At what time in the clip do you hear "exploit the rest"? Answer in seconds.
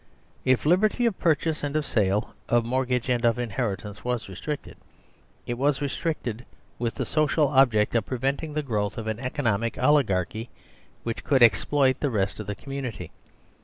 11.43-12.39